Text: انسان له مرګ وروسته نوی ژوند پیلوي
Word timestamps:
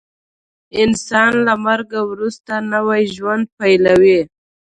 انسان 0.81 1.31
له 1.47 1.53
مرګ 1.65 1.91
وروسته 2.09 2.53
نوی 2.73 3.03
ژوند 3.15 3.45
پیلوي 3.59 4.19